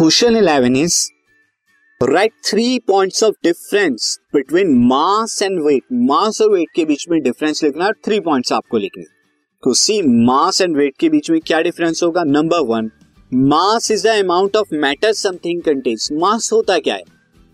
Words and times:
Question 0.00 0.36
eleven 0.36 0.76
is, 0.76 0.94
right 2.00 2.32
three 2.44 2.78
points 2.78 3.22
of 3.24 3.34
difference 3.44 4.18
between 4.34 4.68
mass 4.88 5.42
and 5.42 5.60
weight. 5.62 5.82
Mass 5.92 6.40
और 6.42 6.50
weight 6.50 6.68
के 6.76 6.84
बीच 6.84 7.04
में 7.10 7.20
difference 7.22 7.62
लिखना 7.64 7.84
है 7.84 7.92
थ्री 8.04 8.20
पॉइंट्स 8.20 8.52
आपको 8.52 8.78
लिखने 8.78 9.02
तो 9.62 9.74
सी 9.74 10.00
मास 10.02 10.60
एंड 10.60 10.76
वेट 10.76 10.94
के 11.00 11.08
बीच 11.08 11.30
में 11.30 11.40
क्या 11.40 11.60
डिफरेंस 11.60 12.02
होगा? 12.02 12.24
Number 12.24 12.60
one 12.60 12.90
mass 13.34 13.90
is 13.90 14.04
the 14.04 14.16
amount 14.24 14.56
of 14.56 14.74
matter 14.74 15.12
something 15.12 15.62
contains 15.62 16.08
mass 16.12 16.50
होता 16.52 16.78
क्या 16.78 16.94
है? 16.94 17.04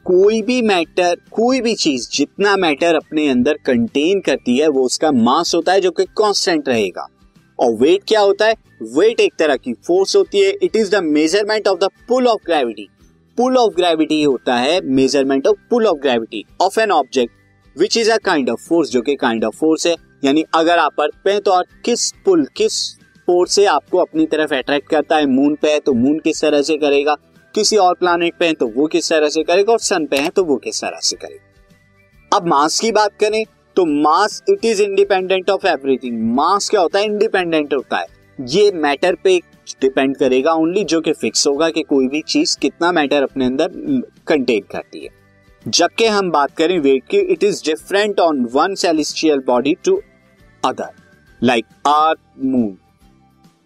कोई 0.06 0.40
भी 0.42 0.60
मैटर 0.62 1.16
कोई 1.32 1.60
भी 1.60 1.74
चीज़ 1.74 2.08
जितना 2.12 2.56
मैटर 2.56 2.94
अपने 2.94 3.28
अंदर 3.28 3.58
कंटेन 3.66 4.20
करती 4.20 4.58
है, 4.58 4.68
वो 4.68 4.84
उसका 4.84 5.12
मास 5.12 5.54
होता 5.54 5.72
है 5.72 5.80
जो 5.80 5.90
कि 5.90 6.04
कांस्टेंट 6.04 6.68
रहेगा। 6.68 7.08
और 7.58 7.72
वेट 7.72 8.02
क्या 8.08 8.20
होता 8.20 8.46
है? 8.46 8.54
वेट 8.82 9.20
एक 9.20 9.34
तरह 9.38 9.56
की 9.56 9.72
फोर्स 9.86 10.16
होती 10.16 10.40
है। 10.40 10.50
It 10.62 10.76
is 10.76 10.90
the 10.90 11.02
measurement 11.04 11.68
of 11.68 11.78
the 11.78 11.88
pull 12.08 12.26
of 12.26 12.44
gravity 12.46 12.88
pull 13.38 13.56
of 13.56 13.74
gravity 13.74 14.22
होता 14.22 14.56
है 14.56 14.80
measurement 14.86 15.46
of 15.46 15.56
pull 15.70 15.86
of 15.86 15.98
gravity 15.98 16.44
of 16.60 16.78
an 16.80 16.90
object 16.90 17.32
which 17.76 17.96
is 17.96 18.10
a 18.10 18.16
kind 18.16 18.50
of 18.50 18.68
force 18.68 18.90
जो 18.90 19.02
कि 19.02 19.14
काइंड 19.16 19.44
ऑफ़ 19.44 19.56
फोर्स 19.56 19.86
है। 19.86 19.94
यानी 20.24 20.44
अगर 20.54 20.78
आप 20.78 21.00
अर्थ 21.00 21.14
पे 21.24 21.38
तो 21.40 21.62
किस 21.84 22.10
पुल 22.24 22.46
किस 22.56 22.78
फोर्स 23.28 23.52
से 23.52 23.64
आपको 23.66 23.98
अपनी 23.98 24.26
तरफ़ 24.26 24.54
अट्रैक्ट 24.54 24.88
करता 24.88 25.16
है? 25.16 25.26
मून 25.26 25.54
पे 25.54 25.72
है 25.72 25.80
तो 25.80 25.92
मून 25.92 26.18
किस 26.18 26.40
तरह 26.42 26.62
से 26.62 26.76
करेगा? 26.76 27.16
किसी 27.54 27.76
और 27.76 27.94
प्लानिट 27.94 28.34
पे 28.38 28.46
है 28.46 28.52
तो 28.52 28.66
वो 28.68 28.86
किस 28.86 29.08
तरह 29.10 29.28
से 29.28 29.42
करेगा? 29.42 29.72
और 29.72 29.78
सन 29.78 30.06
पे 30.06 30.16
है 30.16 30.28
तो 30.28 30.44
वो 30.44 30.56
किस 30.56 30.80
तरह 30.80 30.98
से 31.02 31.16
करेगा? 31.16 32.36
अब 32.36 32.46
मास 32.46 32.78
की 32.80 32.90
बात 32.92 33.16
करें 33.20 33.44
तो 33.76 33.84
mass 33.84 34.42
it 34.48 34.64
is 34.64 34.82
independent 34.82 35.50
of 35.50 35.66
everything 35.66 36.20
mass 36.34 36.68
क्या 36.70 36.80
होता 36.80 36.98
है? 36.98 37.04
इंडिपेंडेंट 37.04 37.74
होता 37.74 37.98
है. 37.98 38.06
ये 38.38 38.70
मैटर 38.74 39.14
पे 39.14 39.38
डिपेंड 39.80 40.16
करेगा 40.16 40.52
ओनली 40.52 40.84
जो 40.84 41.00
कि 41.00 41.12
फिक्स 41.12 41.46
होगा 41.46 41.68
कि 41.70 41.82
कोई 41.82 42.06
भी 42.08 42.20
चीज़ 42.28 42.56
कितना 42.58 42.92
मैटर 42.92 43.22
अपने 43.22 43.46
अंदर 43.46 43.68
कंटेन 44.26 44.62
करती 44.72 45.04
है. 45.04 45.08
जबकि 45.66 46.06
हम 46.06 46.30
बात 46.30 46.56
करें 46.56 46.78
वेट 46.80 47.04
की 47.10 47.18
it 47.32 47.44
is 47.44 47.62
different 47.64 48.20
on 48.20 48.44
one 48.52 48.74
celestial 48.74 49.42
body 49.46 49.76
to 49.84 50.00
other 50.64 50.90
like 51.42 51.64
earth 51.86 52.44
moon 52.44 52.76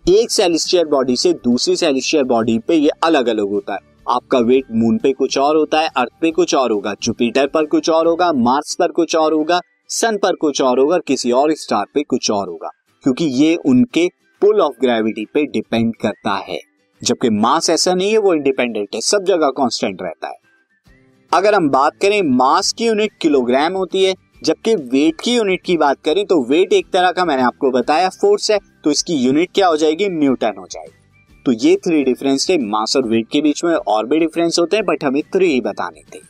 एक 0.04 0.30
सेलिस्टियल 0.30 0.84
बॉडी 0.84 1.16
से 1.16 1.32
दूसरी 1.44 1.76
सेलिस्टियल 1.76 2.24
बॉडी 2.24 2.58
पे 2.58 2.74
ये 2.74 2.90
अलग 3.02 3.28
अलग 3.28 3.48
होता 3.48 3.74
है. 3.74 3.78
आपका 4.10 4.38
वेट 4.38 4.64
मून 4.72 4.96
पे 4.98 5.12
कुछ 5.12 5.38
और 5.38 5.56
होता 5.56 5.80
है 5.80 5.88
अर्थ 5.96 6.10
पे 6.20 6.30
कुछ 6.30 6.54
और 6.54 6.72
होगा 6.72 6.94
जुपिटर 7.02 7.46
पर 7.46 7.66
कुछ 7.66 7.90
और 7.90 8.06
होगा 8.06 8.32
मार्स 8.32 8.74
पर 8.74 8.92
कुछ 8.92 9.16
और 9.16 9.32
होगा 9.32 9.60
सन 9.90 10.16
पर 10.16 10.34
कुछ 10.34 10.60
और 10.62 10.78
होगा 10.78 10.98
किसी 10.98 11.30
और 11.32 11.52
स्टार 11.54 11.86
पे 11.94 12.02
कुछ 12.02 12.30
और 12.30 12.48
होगा, 12.48 12.68
क्योंकि 13.04 13.24
ये 13.24 13.54
उनके 13.66 14.06
पुल 14.42 14.60
ऑफ़ 14.60 14.74
ग्रेविटी 14.80 15.24
पे 15.24 15.44
डिपेंड 15.46 15.94
करता 15.96 16.34
है। 16.42 16.58
जबकि 17.00 17.30
मास 17.30 17.70
ऐसा 17.70 17.94
नहीं 17.94 18.10
है, 18.12 18.18
वो 18.18 18.34
इंडिपेंडेंट 18.34 18.88
है, 18.94 19.00
सब 19.00 19.24
जगह 19.24 19.50
कांस्टेंट 19.50 20.02
रहता 20.02 20.28
है। 20.28 20.38
अगर 21.32 21.54
हम 21.54 21.68
बात 21.70 21.96
करें 22.02 22.20
मास 22.28 22.72
की 22.72 22.86
यूनिट 22.86 23.18
किलोग्राम 23.20 23.72
होती 23.72 24.04
है, 24.04 24.14
जबकि 24.44 24.74
वेट 24.74 25.20
की 25.20 25.34
यूनिट 25.34 25.62
की 25.62 25.76
बात 25.76 26.00
करें 26.04 26.24
तो 26.26 26.42
वेट 26.44 26.72
एक 26.72 26.90
तरह 26.92 27.12
का 27.12 27.24
मैंने 27.24 27.42
आपको 27.42 27.70
बताया 27.70 28.08
फोर्स 28.10 28.50
है 28.50 28.58
तो 28.84 28.90
इसकी 28.90 29.14
यूनिट 29.16 29.50
क्या 29.54 29.66
हो 29.66 29.76
जाएगी? 29.76 30.08
न्यूटन 30.08 30.54
हो 30.58 30.66
जाएगी। 30.70 30.98
तो 31.46 31.52
ये 31.58 31.76
थ्री 31.76 32.02
डिफरेंस 32.04 32.48
थे, 32.48 32.58
मास 32.60 32.96
और 32.96 33.08
वेट 33.08 33.28
के 33.32 33.40
बीच 33.40 33.64
में 33.64 33.74
और 33.74 34.06
भी 34.06 34.18
डिफरेंस 34.18 34.58
होते 34.58 34.76
हैं 34.76 34.84
बट 34.86 35.04
हमें 35.04 35.22
थ्री 35.34 35.52
ही 35.52 35.60
बताने 35.60 36.02
थे। 36.14 36.29